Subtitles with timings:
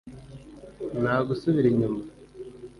[1.01, 2.01] nta gusubira inyuma?